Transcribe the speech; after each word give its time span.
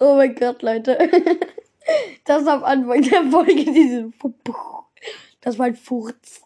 Oh 0.00 0.16
mein 0.16 0.34
Gott, 0.34 0.62
Leute. 0.62 0.98
Das 2.24 2.46
am 2.46 2.64
Anfang 2.64 3.00
der 3.00 3.24
Folge, 3.30 3.64
diese. 3.64 4.10
Das 5.40 5.58
war 5.58 5.66
ein 5.66 5.76
Furz. 5.76 6.42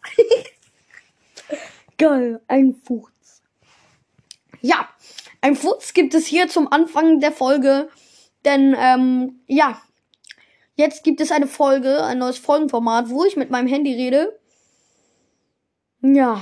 Geil, 1.97 2.41
ein 2.47 2.75
Furz. 2.75 3.41
Ja, 4.61 4.87
ein 5.41 5.57
Furz 5.57 5.93
gibt 5.93 6.13
es 6.13 6.25
hier 6.25 6.47
zum 6.47 6.71
Anfang 6.71 7.19
der 7.19 7.33
Folge. 7.33 7.89
Denn, 8.45 8.73
ähm, 8.77 9.41
ja. 9.47 9.81
Jetzt 10.75 11.03
gibt 11.03 11.21
es 11.21 11.31
eine 11.31 11.47
Folge, 11.47 12.03
ein 12.03 12.19
neues 12.19 12.37
Folgenformat, 12.37 13.09
wo 13.09 13.25
ich 13.25 13.35
mit 13.35 13.51
meinem 13.51 13.67
Handy 13.67 13.93
rede. 13.93 14.39
Ja. 16.01 16.41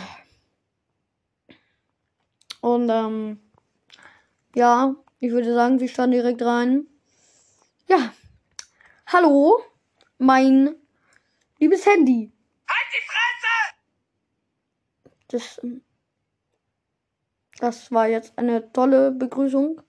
Und, 2.62 2.90
ähm, 2.90 3.40
ja, 4.56 4.96
ich 5.20 5.32
würde 5.32 5.54
sagen, 5.54 5.80
wir 5.80 5.90
starten 5.90 6.12
direkt 6.12 6.44
rein. 6.44 6.86
Ja. 7.88 8.14
Hallo, 9.08 9.64
mein 10.18 10.76
liebes 11.60 11.86
Handy. 11.86 12.32
Halt 12.68 12.88
die 12.94 13.02
Fresse! 13.08 13.76
Das, 15.28 15.60
ähm, 15.64 15.84
das 17.60 17.92
war 17.92 18.08
jetzt 18.08 18.38
eine 18.38 18.72
tolle 18.72 19.12
Begrüßung. 19.12 19.82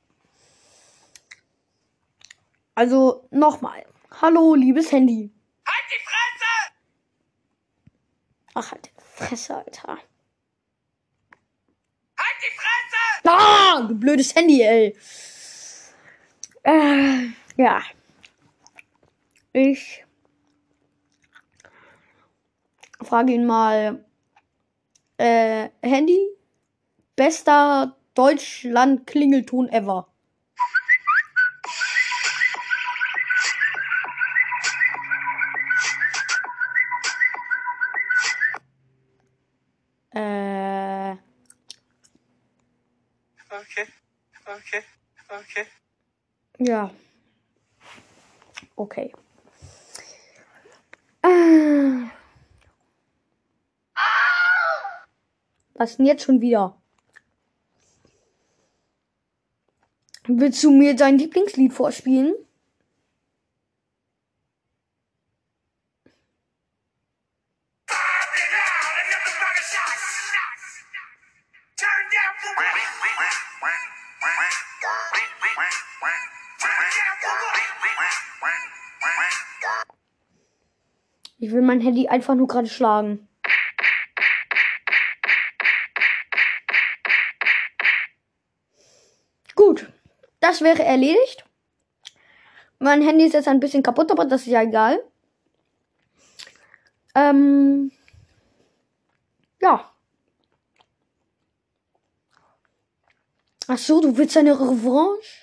Also 2.74 3.28
nochmal. 3.30 3.87
Hallo, 4.20 4.54
liebes 4.54 4.93
Handy. 4.93 5.32
Halt 5.66 5.84
die 5.90 5.98
Fresse! 6.04 6.73
Ach, 8.54 8.73
halt 8.73 8.87
die 8.87 8.93
Fresse, 8.98 9.56
Alter. 9.56 9.88
Halt 9.88 10.01
die 12.40 12.51
Fresse! 12.56 13.29
Ah, 13.29 13.82
du 13.82 13.95
blödes 13.95 14.34
Handy, 14.34 14.62
ey. 14.62 14.96
Äh, 16.65 17.29
ja. 17.56 17.83
Ich 19.52 20.04
frage 23.01 23.32
ihn 23.32 23.46
mal. 23.46 24.04
Äh, 25.18 25.68
Handy? 25.82 26.18
Bester 27.16 27.96
Deutschland-Klingelton 28.15 29.68
ever. 29.68 30.09
Äh, 40.15 41.16
Okay, 43.52 43.87
okay, 44.46 44.82
okay. 45.29 45.66
ja. 46.59 46.91
Okay. 48.76 49.12
Äh. 51.23 52.09
Was 55.74 55.96
denn 55.96 56.06
jetzt 56.06 56.24
schon 56.24 56.40
wieder? 56.40 56.76
Willst 60.26 60.62
du 60.62 60.70
mir 60.70 60.95
dein 60.95 61.18
Lieblingslied 61.18 61.73
vorspielen? 61.73 62.34
Ich 81.38 81.50
will 81.50 81.62
mein 81.62 81.81
Handy 81.81 82.06
einfach 82.06 82.37
nur 82.37 82.47
gerade 82.47 82.69
schlagen. 82.69 83.28
Gut, 89.56 89.92
das 90.38 90.60
wäre 90.60 90.84
erledigt. 90.84 91.44
Mein 92.78 93.03
Handy 93.03 93.25
ist 93.25 93.32
jetzt 93.32 93.48
ein 93.48 93.60
bisschen 93.60 93.82
kaputt, 93.82 94.12
aber 94.12 94.25
das 94.25 94.42
ist 94.42 94.48
ja 94.48 94.62
egal. 94.62 95.03
Ähm, 97.15 97.92
ja. 99.60 99.92
Ach 103.66 103.78
so, 103.78 104.00
du 104.00 104.16
willst 104.16 104.37
eine 104.37 104.59
Revanche? 104.59 105.41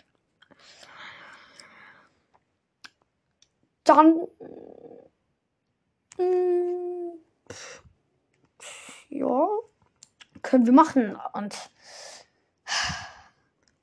Dann 3.90 4.28
Mm, 6.20 7.18
Ja, 9.10 9.48
können 10.42 10.66
wir 10.66 10.74
machen. 10.74 11.18
Und 11.34 11.56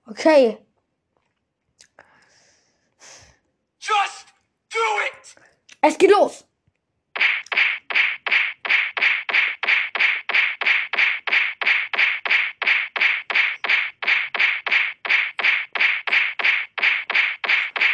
okay, 0.07 0.59
Just 3.81 4.27
do 4.71 4.79
it! 5.07 5.35
es 5.81 5.97
geht 5.97 6.11
los. 6.11 6.45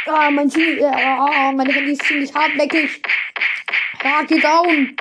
Ah, 0.06 0.30
mein 0.30 0.50
Handy, 0.50 0.80
äh, 0.80 0.84
ah, 0.86 1.52
mein 1.52 1.70
Handy 1.70 1.92
ist 1.92 2.02
ziemlich 2.02 2.34
hartnäckig. 2.34 3.02
Ja, 4.02 4.22
geh 4.22 4.40
down. 4.40 4.96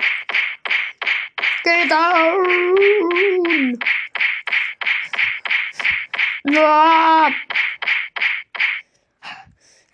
Geh 1.63 1.87
down. 1.87 3.79
Ja. 6.43 7.31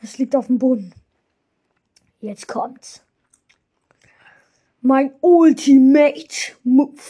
Es 0.01 0.17
liegt 0.17 0.35
auf 0.35 0.47
dem 0.47 0.59
Boden. 0.59 0.93
Jetzt 2.19 2.47
kommt's. 2.47 3.01
Mein 4.81 5.13
Ultimate 5.21 6.55
Move. 6.63 7.01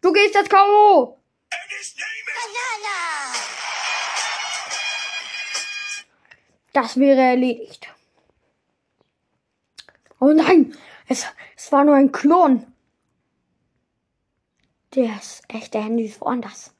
Du 0.00 0.12
gehst 0.12 0.34
jetzt 0.34 0.50
K.O. 0.50 1.18
Das 6.80 6.96
wäre 6.96 7.20
erledigt. 7.20 7.92
Oh 10.20 10.32
nein, 10.32 10.76
es, 11.08 11.26
es 11.56 11.72
war 11.72 11.82
nur 11.82 11.96
ein 11.96 12.12
Klon. 12.12 12.72
Das 14.90 15.42
echte 15.48 15.82
Handy 15.82 16.04
ist 16.04 16.20
woanders. 16.20 16.72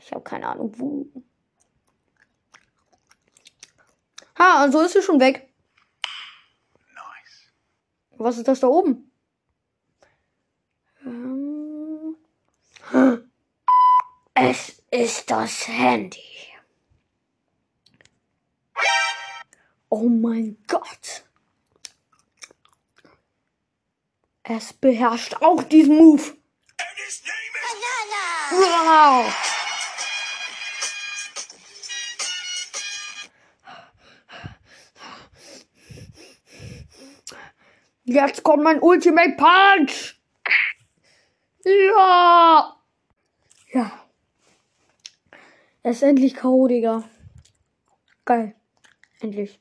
Ich 0.00 0.10
habe 0.10 0.24
keine 0.24 0.48
Ahnung 0.48 0.72
wo. 0.78 1.06
Ha, 4.38 4.62
also 4.62 4.80
ist 4.80 4.94
sie 4.94 5.02
schon 5.02 5.20
weg. 5.20 5.46
Nice. 6.94 7.52
Was 8.12 8.38
ist 8.38 8.48
das 8.48 8.60
da 8.60 8.68
oben? 8.68 9.12
Ähm, 11.04 12.16
Es 14.32 14.82
ist 14.90 15.30
das 15.30 15.68
Handy. 15.68 16.35
Oh 19.98 20.10
mein 20.10 20.58
Gott. 20.66 21.24
Es 24.42 24.74
beherrscht 24.74 25.36
auch 25.40 25.62
diesen 25.62 25.96
Move. 25.96 26.36
Wow. 28.50 29.34
Jetzt 38.04 38.42
kommt 38.42 38.64
mein 38.64 38.82
Ultimate 38.82 39.34
Punch. 39.34 40.20
Ja. 41.64 42.76
Ja. 43.72 44.06
Er 45.82 45.90
ist 45.90 46.02
endlich 46.02 46.34
K.O., 46.34 46.68
Digga. 46.68 47.02
Geil. 48.26 48.54
Endlich. 49.20 49.58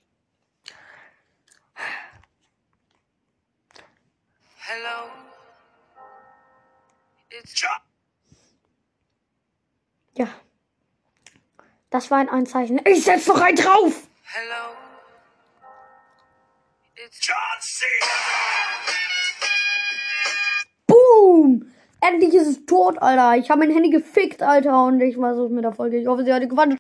Ja. 10.16 10.28
Das 11.90 12.12
war 12.12 12.20
ein 12.20 12.30
Anzeichen. 12.30 12.82
Ich 12.86 13.04
setz 13.04 13.28
noch 13.28 13.40
einen 13.42 13.58
drauf. 13.58 14.08
hello. 14.24 14.76
It's 16.96 17.20
John 17.26 17.36
Cena. 17.60 17.86
Boom. 20.88 21.72
Endlich 22.02 22.34
ist 22.34 22.48
es 22.48 22.66
tot, 22.66 23.02
Alter. 23.02 23.36
Ich 23.38 23.50
habe 23.50 23.60
mein 23.60 23.72
Handy 23.72 23.90
gefickt, 23.90 24.42
Alter. 24.42 24.86
Und 24.86 25.02
ich 25.02 25.18
war 25.18 25.36
so 25.36 25.50
mit 25.50 25.64
der 25.64 25.74
Folge. 25.74 25.98
Ich 25.98 26.08
hoffe, 26.08 26.24
sie 26.24 26.34
hat 26.34 26.48
gefallen. 26.50 26.72